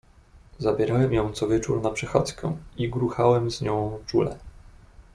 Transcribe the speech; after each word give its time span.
"Zabierałem 0.59 1.13
ją 1.13 1.33
co 1.33 1.47
wieczór 1.47 1.81
na 1.81 1.89
przechadzkę 1.91 2.57
i 2.77 2.89
gruchałem 2.89 3.51
z 3.51 3.61
nią 3.61 3.99
czule." 4.07 4.37